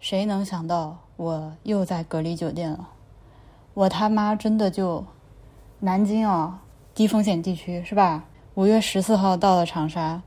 [0.00, 2.88] 谁能想到我又在隔离酒店了？
[3.74, 5.04] 我他妈真的就
[5.80, 6.58] 南京啊，
[6.94, 8.24] 低风险地区是吧？
[8.54, 10.22] 五月十四号到了长沙，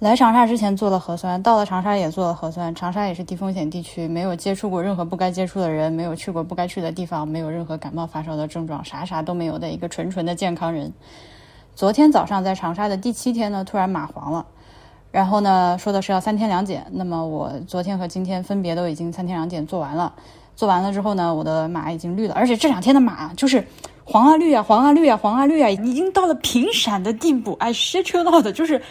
[0.00, 2.74] 来长沙之前做了核酸，到了长沙也做了核酸。
[2.74, 10.92] 长沙也是低风险地区，没有接触过任何不该接触的人，没有去过不该去的地方，没有任何感冒发烧的症状，啥啥都没有的一个纯纯的健康人。
[11.74, 14.44] 昨天早上在长沙的第七天呢，突然码黄了，
[15.10, 16.86] 然后呢说的是要三天两检。
[16.90, 20.12] 那么我昨天和今天分别都已经三天两检做完了，
[20.54, 23.66] 做完了之后呢，我的码已经绿了，而且这两天的码就是
[24.04, 27.56] 黄啊绿啊黄啊绿啊黄啊绿啊，已经到了频闪的地步。
[27.60, 28.82] 哎，shit you not，就是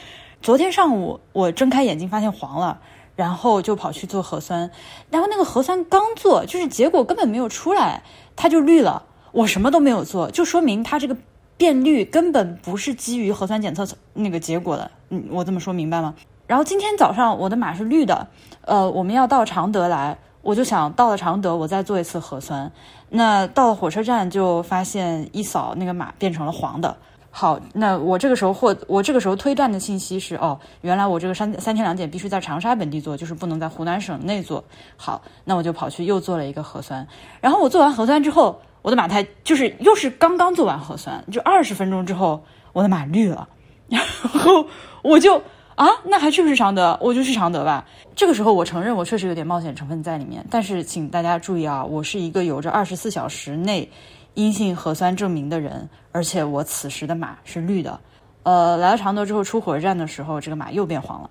[0.41, 2.79] 昨天上午我睁开眼睛发现黄了，
[3.15, 4.69] 然后就跑去做核酸，
[5.09, 8.01] 然后那个核酸刚做，就是结果根本没有出来，
[8.35, 9.03] 它就绿了。
[9.31, 11.15] 我什么都没有做，就说明它这个。
[11.59, 16.13] 变绿根本不是基于核酸检测那个结果的，嗯，我这么说明白吗？
[16.47, 18.27] 然后今天早上我的码是绿的，
[18.61, 22.71] 呃，我们要到常德来，我就想到了常德我再做一次核酸。
[23.09, 26.95] 那到了火车站就发现一扫那个码变成了黄的。
[27.29, 34.63] 好，那我这个时候或我这个时候推断的信息是，哦，原来我这个三三天两检必须在长沙本地做，就是不能在湖南省内做。
[34.95, 37.07] 好，那我就跑去又做了一个核酸。
[37.41, 38.59] 然后我做完核酸之后。
[38.83, 43.49] 我的马胎就是又是刚刚做完核酸，就二十分钟之后，我的马绿了，
[43.89, 44.67] 然后
[45.01, 45.41] 我就
[45.75, 46.97] 啊，那还去不去常德？
[47.01, 47.85] 我就去常德吧。
[48.15, 53.89] 这个时候，我承认我确实有点冒险成分在里面，但是请大家注意啊，我是一个有着二十四小时内
[54.33, 57.99] 阴性核酸证明的人，而且我此时的码是绿的。
[58.43, 61.29] 呃，来了常德之后，出火车站的时候，这个码又变黄了，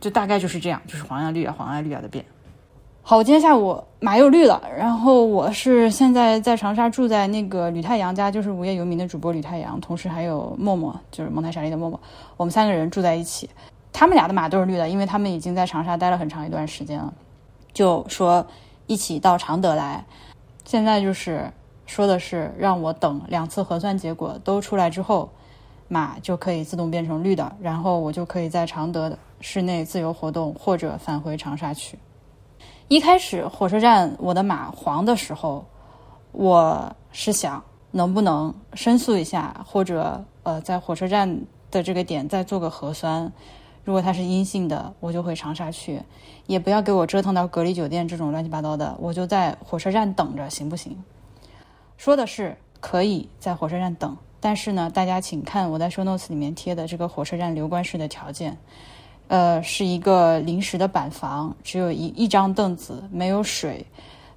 [0.00, 2.24] 就大概就是这样，就是黄呀绿啊，黄呀绿啊的变。
[3.04, 11.98] 好，我今天下午马又绿了，然后我是现在在长沙住在那个吕太阳家，就是无业游民的主播吕太阳，同时还有默默，就是蒙台莎莉的默默，
[12.36, 13.50] 我们三个人住在一起。
[13.92, 17.12] 他们俩的马都是绿的，因为他们已经在长沙待了很长一段时间了，
[17.74, 18.46] 就说
[18.86, 20.04] 一起到常德来。
[20.64, 21.50] 现在就是
[21.86, 25.28] 说的是让我等两次核酸结果都出来之后，
[25.88, 31.98] 马就可以自动变成绿的，然后我就可以在常德的室内自由活动或者返回长沙去。
[32.88, 35.64] 一开始火车站我的码黄的时候，
[36.32, 43.32] 我是想能不能申诉一下，或者呃在火车站的这个点再做个核酸，
[43.84, 46.02] 如果它是阴性的，我就回长沙去，
[46.46, 51.02] 也不要给我折腾到隔离酒店这种乱七八糟的，我就在火车站等着，行不行？
[51.96, 58.58] 说的是可以在火车站等，但是呢，大家请看我在 show notes 里面贴的这个火车站留观室的条件。
[59.28, 63.86] 呃，是一个临时的板房，只有一一张凳子，没有水，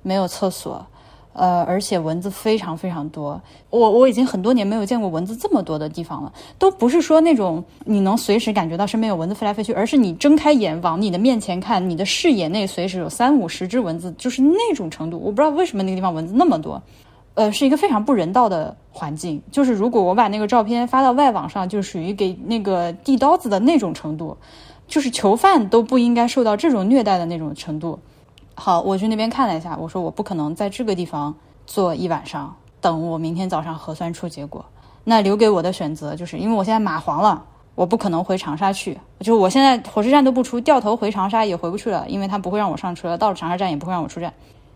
[0.02, 0.86] 没有厕所，
[1.34, 3.42] 呃，而且蚊子非常非常多。
[3.70, 15.18] 我我已经很多年没有见过蚊子这么多的地方了，都不是说那种你能随时感觉到身边有蚊子飞来飞去，而是你睁开眼往你的面前看，你的视野内随时有三五十只蚊子，就是那种程度。
[15.18, 16.82] 我不知道为什么那个地方蚊子那么多，
[17.34, 19.42] 呃，是一个非常不人道的环境。
[19.52, 24.38] 就是如果我把那个照片发到外网上，就属于给那个递刀子的那种程度。
[24.88, 28.00] 就是囚犯都不应该受到这种虐待的那种程度。
[28.54, 31.36] 好，我去那边看了一下，我说我不可能在这个地方
[31.66, 34.64] 坐一晚上，等我明天早上核酸出结果。
[35.04, 37.44] 那留给我的选择就是，因为我现在码黄了，
[37.76, 38.98] 我不可能回长沙去。
[39.20, 44.34] 就我现在火车站都不出，掉头回长沙也回不去了，因为他不会让我上车，到了长沙站也不会让我出站。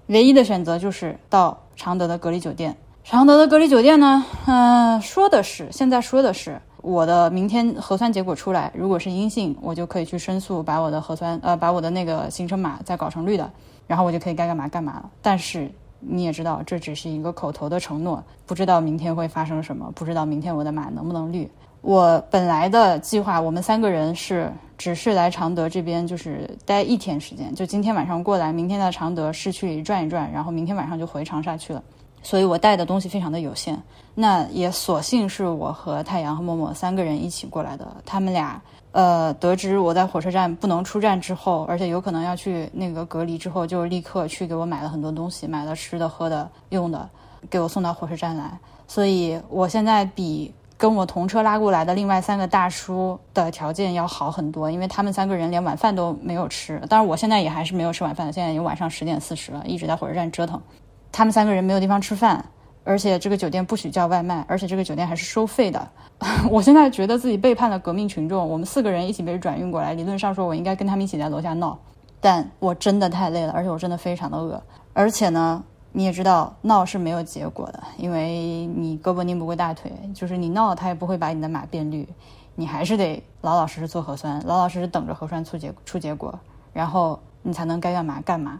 [0.07, 2.75] 唯一的选择就是到常德的隔离酒店。
[3.03, 6.61] 常德的隔离酒店呢，嗯，说的是现在说的是。
[6.81, 13.51] 我的明天核酸结果出来，如果是阴性，我就可以去申诉，把我的核酸呃，把我的那个行程码再搞成绿的，
[13.85, 15.09] 然后我就可以该干嘛干嘛了。
[15.22, 15.69] 但是
[16.00, 21.50] 你也知道，这只是一个口头的承诺，不知道明天会发生什么，不知道明天我的码能不能绿。
[21.81, 31.81] 我本来的计划，我们三个人是只是来常德这边，就是待一天时间，就今天晚上过来，明天在常德市区里转一转，然后明天晚上就回长沙去了。
[32.22, 33.81] 所以我带的东西非常的有限，
[34.16, 37.88] 那也索性是我和太阳和默默三个人一起过来的。
[38.06, 47.10] 他们俩，呃，得知我在火车站不能出站之后，而且有可能要去那个隔离之后，就立刻去给我买了很多东西，买了吃的、喝的、用的，
[47.50, 48.57] 给我送到火车站来。
[48.88, 56.81] 所以我现在比跟我同车拉过来的另外三个大叔的条件要好很多，因为他们三个人连晚饭都没有吃。
[56.89, 60.62] 当然，我现在也还是没有吃晚饭，现在已经晚上十点四十了，一直在火车站折腾。
[61.11, 62.44] 他们三个人没有地方吃饭，
[62.83, 65.88] 而且这个酒店不许叫外卖，而且这个酒店还是收费的。
[66.50, 68.47] 我现在觉得自己背叛了革命群众。
[68.47, 71.79] 我们四个人一起被转运过来，理论上说我应该跟他们一起在楼下闹，
[72.19, 74.61] 但我真的太累了，而且我真的非常的饿。
[74.94, 75.63] 而且呢，
[75.94, 82.07] 你也知道闹是没有结果的，因为你胳膊拧不过大腿，就是你闹他也不会把你的马变绿，
[82.55, 86.38] 你还是得老老实实做核酸，老老实实等着核酸出结出结果，
[86.73, 88.59] 然后你才能该干嘛干嘛。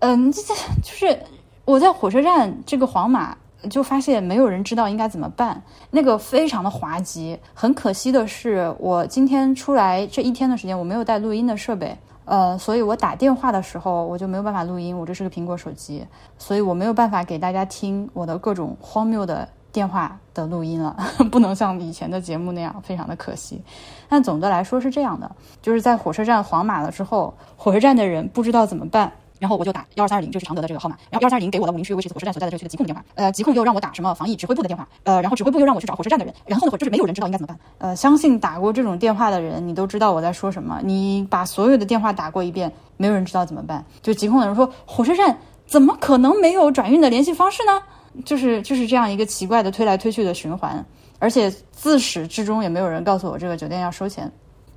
[0.00, 1.18] 嗯，这这就是
[1.66, 3.36] 我在火车站这个黄码
[3.68, 5.60] 就发现没有人知道应该怎么办，
[5.90, 7.36] 那个非常的滑稽。
[7.52, 11.94] 很可惜的是，我今天出来这一天的时间，我没有带录音的设备。
[12.24, 16.06] 呃，所以我打电话的时候我就没有办法录音，我这是个苹果手机，
[16.38, 20.96] 所以我没有办法给大家听我的各种荒谬的电话的录音了，
[21.32, 23.60] 不能像以前的节目那样，非常的可惜。
[24.08, 25.28] 但总的来说是这样的，
[25.60, 29.10] 就是在火车站黄码了之后，火车站的人不知道怎么办。
[29.38, 30.96] 然后我就打幺二三二零，就是常德的这个号码。
[31.10, 33.04] 然后幺二三二零给我的武林区卫视火车站所在的这个区的疾控电话。
[33.14, 34.88] 呃，疾控又让我打什么防疫指挥部的电话。
[35.04, 36.34] 呃，然后指挥部又让我去找火车站的人。
[36.46, 37.58] 然后呢，就是没有人知道应该怎么办。
[37.78, 40.80] 呃，相信打过这种电话的人，你都知道我在说什么。
[40.82, 43.84] 你把所有的电话打过一遍，没有人知道怎么办。
[44.02, 45.36] 就疾控的人说，火车站
[45.66, 47.82] 怎么可能没有转运的联系方式呢？
[48.24, 50.84] 就是就是这样一个奇怪的推来推去的循环。
[51.18, 54.30] 而且自始至终也没有人告诉我这个酒店要收钱。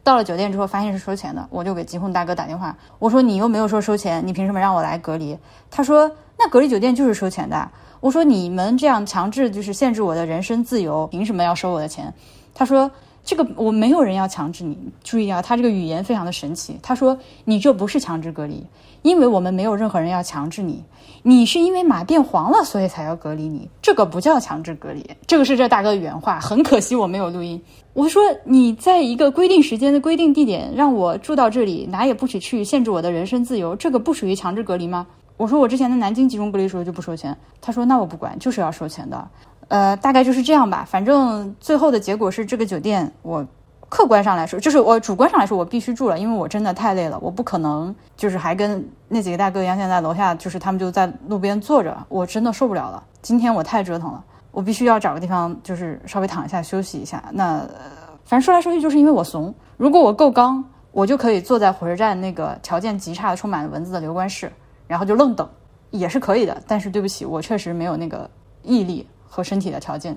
[0.10, 5.38] 到了酒店之后，发现是收钱的，我就给疾控大哥打电话，我说你又没有说收钱，你凭什么让我来隔离？
[5.70, 7.70] 他说那隔离酒店就是收钱的。
[8.00, 12.12] 我说你们这样强制就是限制我的人身自由，凭什么要收我的钱？
[12.56, 12.90] 他说
[13.24, 16.80] 这个我没有人要强制你，注意啊，他这个语言非常的神奇。
[16.82, 18.66] 他说你这不是强制隔离，
[19.04, 20.84] 因为我们没有任何人要强制你，
[21.22, 25.06] 你是因为马变黄了，所以才要隔离你，这个不叫强制隔离。
[25.28, 27.62] 这个是这大哥的原话，很可惜我没有录音。
[27.94, 35.06] 我说你在一个规定时间的规定地点让我住到这里，哪也不许去，限制我的人身自由，这个不属于强制隔离吗？
[35.38, 37.36] 我说我之前在南京集中隔离的时候就不收钱。
[37.62, 39.28] 他说那我不管，就是要收钱的。
[39.70, 40.86] 呃，大概就是这样吧。
[40.88, 43.44] 反正最后的结果是这个酒店，我
[43.88, 53.04] 客观上来说，就是我主观上来说，我必须住了，因为我真的太累了，我不可能就是还跟那几个大哥一样，现在楼下就是他们就在路边坐着，我真的受不了了。
[53.22, 54.24] 今天我太折腾了。
[54.52, 57.24] 我必须要找个地方，就是稍微躺一下休息一下。
[57.32, 57.60] 那
[58.26, 59.54] 反正说来说去，就是因为我怂。
[59.78, 64.52] 如果我够刚，我就可以坐在火车站那个条件极差的、充满了蚊子的留观室，
[64.88, 65.48] 然后就愣等，
[65.92, 66.58] 也是可以的。
[66.68, 68.28] 但是对不起，我确实没有那个
[68.64, 70.14] 毅力和身体的条件。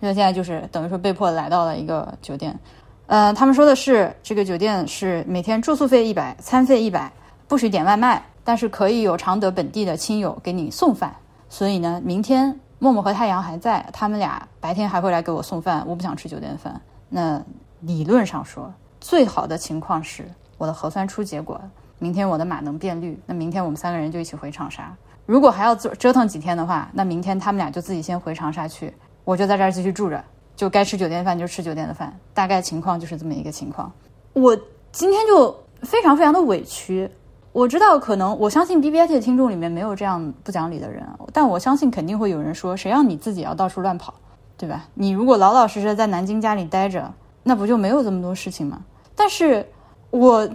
[0.00, 2.58] 所以现在就是等于说被迫来到了一个酒店。
[3.06, 7.12] 呃，他们说的是这个酒店是每天住宿费一百，餐费一百，
[7.46, 11.14] 不许点外卖，但是可以有常德本地的亲友给你送饭。
[11.48, 12.58] 所以呢，明天。
[12.78, 15.82] 默默和太阳还在，他们俩白天还会来给我送饭。
[15.86, 16.78] 我不想吃酒店饭。
[17.08, 17.42] 那
[17.80, 18.70] 理论上说，
[19.00, 21.58] 最好的情况是我的核酸出结果，
[21.98, 24.94] 明天我的码能变绿，那明天我们三个人就一起回长沙。
[25.26, 28.94] 如果还要折折腾几天的话，那明天他们俩就自己先回长沙去，
[29.24, 30.22] 我就在这儿继续住着，
[30.54, 32.16] 就该吃酒店饭就吃酒店的饭。
[32.32, 33.92] 大概情况就是这么一个情况。
[34.32, 34.56] 我
[34.92, 37.10] 今天就非常非常的委屈。
[37.52, 44.12] 我知道，可能我相信 B B I T 的听众里面没有这样不讲理的人，但我相信肯定会有人说，谁让你自己要到处乱跑，
[44.58, 44.84] 对吧？
[44.94, 47.12] 你如果老老实实在南京家里待着，
[47.42, 48.84] 那不就没有这么多事情吗？
[49.14, 49.66] 但是，
[50.10, 50.46] 我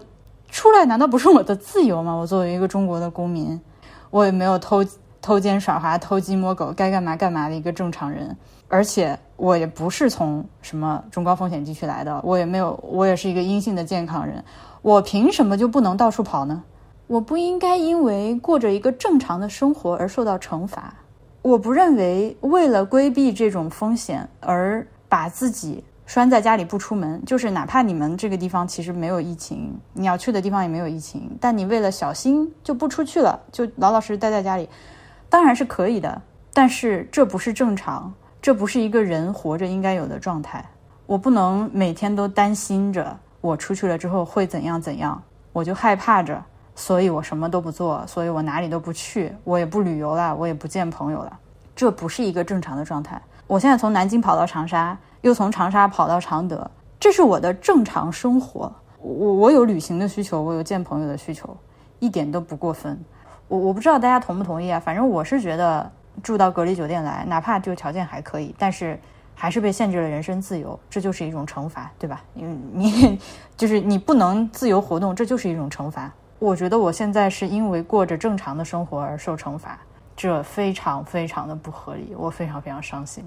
[0.49, 2.13] 出来难道不是我的自由吗？
[2.13, 3.59] 我作为一个中国的公民，
[4.11, 4.85] 我也没有偷
[5.19, 8.35] 偷奸耍滑、偷鸡摸狗，该干嘛干嘛的一个正常人，
[8.67, 14.43] 而且我也不是从什么中高风险地区来的，我也没有，我也是一个阴性的健康人，
[14.81, 16.61] 我凭什么就不能到处跑呢？
[17.07, 20.93] 我不应该因为过着一个正常的生活而受到惩罚。
[21.41, 34.67] 我不认为为了规避这种风险而把自己拴在家里不出门，就是哪怕你们这个地方其实没有疫情，你要去的地方也没有疫情，但你为了小心就不出去了，就老老实实待在家里，
[35.29, 36.21] 当然是可以的。
[36.51, 40.61] 但是这不是正常，这不是一个人活着应该有的状态。
[41.05, 46.43] 我不能每天都担心着我出去了之后会怎样怎样，我就害怕着。
[46.75, 51.39] 所以我什么都不做，所以我哪里都不去，我也不旅游了，我也不见朋友了，
[51.73, 53.21] 这不是一个正常的状态。
[53.47, 58.71] 我现在从南京跑到长沙，又从长沙跑到常德，这是我的正常生活。
[58.99, 61.55] 我我有旅行的需求，我有见朋友的需求，
[61.99, 62.99] 一点都不过分。
[63.47, 64.79] 我我不知道大家同不同意啊？
[64.79, 65.91] 反正我是觉得
[66.23, 68.99] 住到隔离酒店来，哪怕就条件还可以，但是
[69.35, 72.21] 还是被限制了人身自由，这就是一种惩罚，对吧？
[72.35, 73.19] 因为你
[73.57, 76.11] 就是你不能自由活动，这就是一种惩罚。
[76.39, 79.79] 我觉得我现在是因为过着正常的生活而受惩罚，
[80.15, 83.23] 这非常非常的不合理，我非常非常伤心。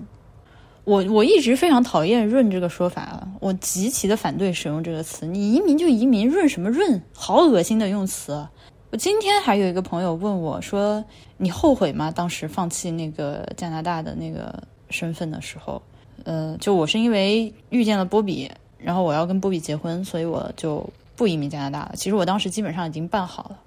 [0.85, 5.27] 我我一直非常讨厌“润”这个说法，我极其的反对使用这个词。
[5.27, 7.01] 你移民就移民，润什么润？
[7.13, 8.47] 好恶心的用词。
[8.91, 11.05] 我今天还有一个朋友问我说
[11.39, 12.11] ：“你后悔吗？
[12.11, 15.81] 当时放弃那个加拿大的那个身份的时候？”
[16.25, 20.89] 呃，就我是因为遇见了波比，然后我要跟波比结婚，所以我就。
[21.17, 21.93] 不移民加拿大了。
[21.95, 23.61] 其实我当时基本上已经办好了，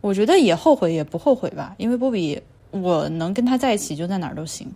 [0.00, 4.72] 我觉得也后悔也不后悔吧，因为波比，我能跟他在一起就在哪儿都行，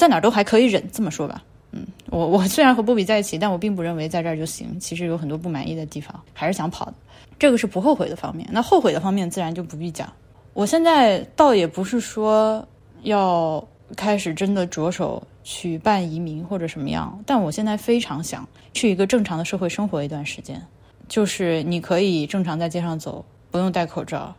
[0.00, 0.82] 在哪儿都还可以忍。
[0.90, 1.42] 这么说吧，
[1.72, 4.80] 嗯，我 我虽然和波比在一起，但我并不认为在这儿就行。
[4.80, 6.94] 其实有很多不满意的地方，还是想跑的。
[7.38, 8.48] 这个是不后悔的方面。
[8.50, 10.10] 那后悔的方面自然就不必讲。
[10.54, 12.66] 我现在倒也不是说
[13.02, 13.62] 要
[13.94, 20.60] 开始真的着手去办移民或者什么样，但我现在非常想去一个正常的社会生活一段时间，
[21.08, 24.34] 就是你可以正常在街上走，不用戴口罩，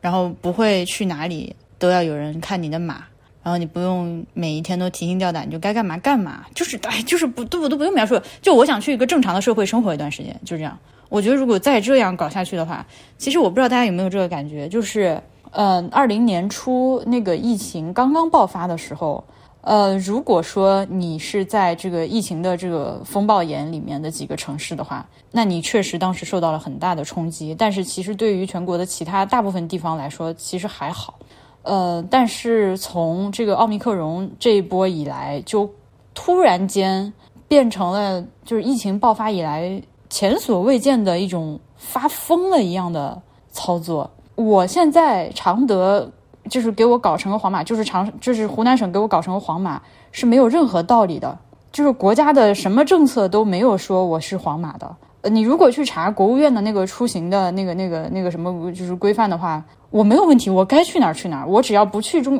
[0.00, 3.04] 然后不会去哪里都要有人看你的码，
[3.46, 10.76] 然后你不用每一天都提心吊胆，你就该干嘛干嘛，就是 哎，就是不都我都不用描述，就我想去一个正常的社会生活一段时间，就这样。
[11.08, 12.84] 我觉得如果再这样搞下去的话，
[13.16, 15.22] 其实我不知道大家有没有这个感觉，就是，
[15.52, 19.22] 呃，二零年初那个疫情刚刚爆发的时候，
[19.60, 27.54] 呃，如果说你是在这个疫情的这个风暴眼里面的几个城市的话，那你确实当时受到了很大的冲击。
[27.56, 31.16] 但是其实对于全国的其他大部分地方来说，其实还好。
[31.66, 35.68] 呃，但是从这个奥密克戎这一波以来，就
[36.14, 37.12] 突然间
[37.46, 39.82] 变成了就是疫情爆发以来。
[40.08, 43.20] 前所未见的一种发疯了一样的
[43.50, 44.08] 操作。
[44.36, 46.08] 我现在常德
[46.48, 49.82] 就是给我搞成个黄马，就是长 就是湖南省给我搞成个黄马
[50.12, 51.36] 是没有任何道理的，
[51.72, 54.96] 就是国家的什么政策都没有说我是黄马的。
[55.22, 59.62] 呃，你如果去查国务院的那个出行的那个那个那个什么就是规范的话，
[59.96, 62.38] 我没有问题，我该去哪儿去哪儿，我只要不去中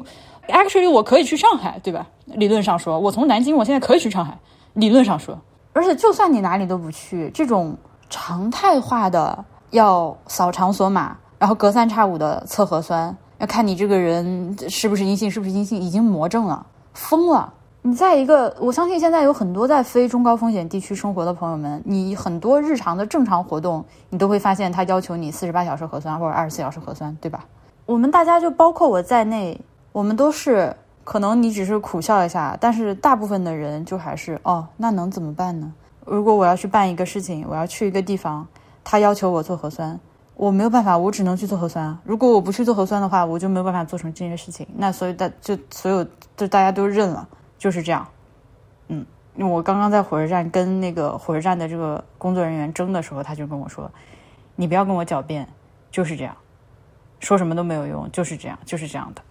[0.49, 2.07] ，actually 我可以去上海，对吧？
[2.27, 4.39] 理论上说，我从南京我现在可以去上海，
[4.75, 5.39] 理论上说。
[5.73, 7.75] 而且，就算你哪里都不去，这种
[8.11, 17.55] 常态化的要扫场所码，然后隔三差五的测核酸，要看你这个人是不是阴性，是不是阴性，已经魔怔了，疯了。
[17.87, 27.45] 你在一个，我相信现在有很多在非中高风险地区生活的朋友们，你很多日常的正常活动，你都会发现他要求你四十八小时核酸或者二十四小时核酸，对吧？
[27.85, 29.61] 我们大家就包括我在内，
[29.93, 30.75] 我们都是。
[31.05, 35.73] 可能你只是苦笑一下，但是大部分的人就还是哦，那能怎么办呢？
[36.05, 38.45] 如果我要去办一个事情，我要去一个地方，
[38.83, 39.97] 他要求我做核酸，
[40.35, 41.97] 我没有办法，我只能去做核酸。
[42.02, 44.66] 如果我不去做核酸的话，我就没有办法做成这件事情。
[44.76, 46.05] 那所以大就所有
[46.37, 47.28] 就大家都认了，
[47.59, 48.07] 就是这样。
[48.89, 53.91] 嗯，因为我刚刚在火车站跟那个火车站的这个工作人员争的时候，他就跟我说
[54.55, 55.49] ：“你不要跟我狡辩，
[55.91, 56.37] 就是这样，
[57.21, 59.23] 说什么都没有用，就是这样，就是这样的。”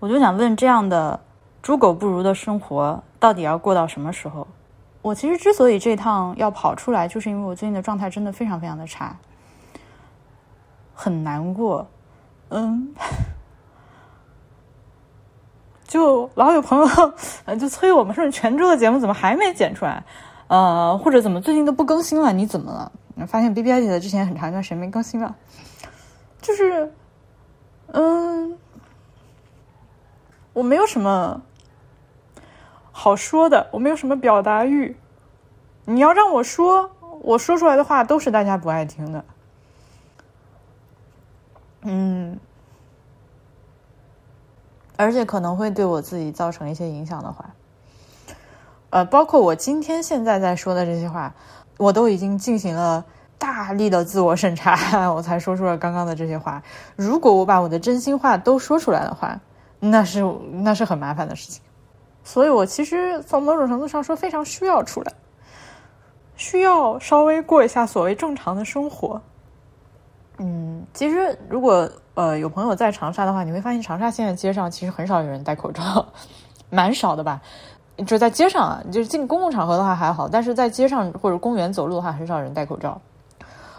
[0.00, 1.18] 我就想问，这样的
[1.62, 4.46] 猪狗不如的生活到底要过到什么时候？
[5.00, 9.16] 我其实之所以这趟要跑出来，就是因为我最近的状态真的非常非常的差，
[10.92, 11.86] 很难过。
[12.50, 12.94] 嗯，
[15.98, 16.86] 就老有朋友
[17.58, 20.04] 就催我们说：“泉州的节目怎么还没剪出来？
[20.46, 22.32] 呃，或者怎么最近都不更新了？
[22.32, 22.92] 你怎么了？”
[23.26, 25.34] 发现 B B I 姐的之前很长一段时间没更新了，
[26.40, 26.92] 就是，
[27.88, 28.56] 嗯。
[30.54, 31.40] 我没有什么
[32.90, 34.96] 好说的，我没有什么表达欲。
[35.84, 36.90] 你要让我说，
[37.22, 39.24] 我说出来的话都是大家不爱听的。
[41.82, 42.40] 嗯，
[44.98, 47.50] 而且可能会对我自己造成一些影响的话，
[48.90, 51.32] 呃，包括我今天现在在说的这些话，
[51.76, 53.04] 我都已经进行了
[53.38, 56.60] 大力的自我审查，我才说出了刚刚的这些话。
[56.96, 59.38] 如果我把我的真心话都说出来的话，
[59.78, 61.62] 那是那是很麻烦的事情，
[62.24, 65.12] 所以我其实从某种程度上说非常需要出来，
[66.34, 69.22] 需要稍微过一下所谓正常的生活。
[70.38, 76.06] 嗯，其实如果呃有朋友在长沙的话，你会发现长沙现在街上其实很少有人戴口罩，
[76.70, 77.40] 蛮少的吧？
[78.06, 83.00] 就在街上啊，就是进公共场合的话还好，但是在街上或者公园走路的话，很少人戴口罩。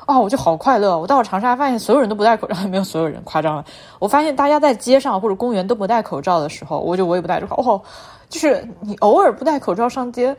[0.06, 0.98] 哦，我就好快乐！
[0.98, 3.64] 我到了长沙，发现所有人都不戴口罩， 没有所有人夸张了。
[4.00, 7.46] 我发现大家在街上或者公园都不戴口罩的时候，我就我也不戴着。
[7.52, 7.80] 哦，
[8.28, 10.36] 就是你偶尔不戴口罩上街，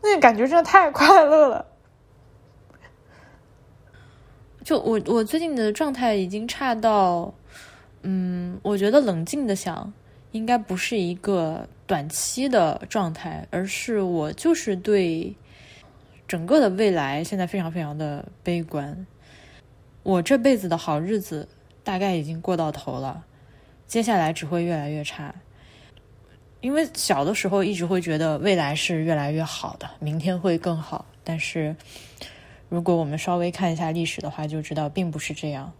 [0.00, 1.66] 那感觉真的太快乐了。
[4.64, 7.32] 就我我最近的状态已经差到，
[8.02, 9.92] 嗯，我觉得冷静的想，
[10.32, 15.32] 应该不是一个短期的状态，而是我就是对。
[16.26, 19.06] 整个的未来现在非常非常的悲观，
[20.02, 21.46] 我这辈子的好日子
[21.84, 23.22] 大概已经过到头了，
[23.86, 25.32] 接下来只会越来越差。
[26.62, 31.04] 因为小的时候一直会觉得未来是越来越好的，明天会更好。
[31.22, 31.76] 但是
[32.68, 35.72] 如果我们稍微看一下历史的话，就知道并不是这样。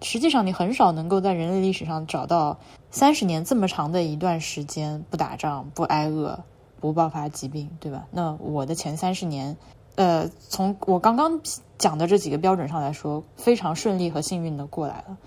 [0.00, 2.58] 实际上，你很少能够在人类历史上找到
[2.90, 6.44] 三十年这么长的一段时间不打仗、不挨饿、
[6.80, 8.06] 不爆发疾病，对吧？
[8.10, 9.56] 那我的前三十年。
[9.94, 11.42] 呃，从我刚刚
[11.76, 15.18] 讲的这几个标准上来说，非常顺利和幸运的过来了。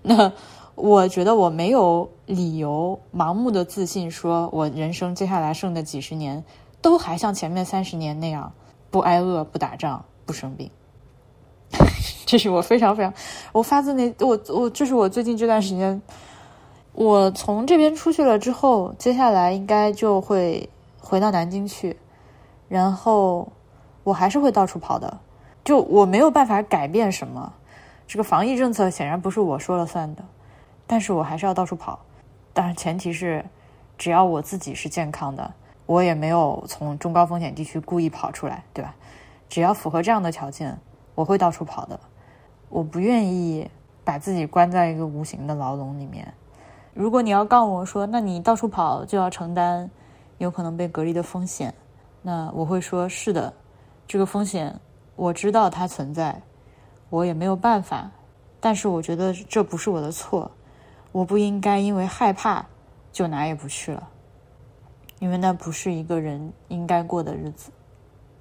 [0.00, 0.32] 那
[0.76, 6.44] 我觉得我没有理由盲目的自信，说我人生接下来剩的几十年
[6.80, 8.52] 都还像前面三十年那样
[8.92, 10.70] 不挨饿、不打仗、不生病。
[12.26, 13.12] 这是我非常非常，
[13.52, 16.00] 我发自内我我这是我最近这段时间
[16.92, 20.68] 我从这边出去了之后，接下来应该就会
[21.00, 21.96] 回到南京去，
[22.68, 23.50] 然后
[24.04, 25.18] 我还是会到处跑的。
[25.64, 27.52] 就我没有办法改变什么，
[28.06, 30.22] 这个防疫政策显然不是我说了算的，
[30.86, 31.98] 但是我还是要到处跑。
[32.52, 33.44] 当然前提是，
[33.96, 35.52] 只要我自己是健康的，
[35.86, 38.94] 我也没有从中高风险地区故意跑出来，对吧？
[39.52, 40.80] 只要符合这样的条件，
[41.14, 42.00] 我会到处跑的。
[42.70, 43.70] 我不愿意
[44.02, 46.32] 把自己关在一个无形的牢笼里面。
[46.94, 49.90] 如果你要告我说，那你到处跑就要承担
[50.38, 51.74] 有可能被隔离的风险，
[52.22, 53.52] 那我会说是的，
[54.08, 54.74] 这个风险
[55.16, 56.40] 我知道它存在，
[57.10, 58.10] 我也没有办法。
[58.58, 60.50] 但是我觉得这不是我的错，
[61.12, 62.64] 我不应该因为害怕
[63.12, 64.08] 就哪也不去了，
[65.18, 67.70] 因为那不是一个人应该过的日子。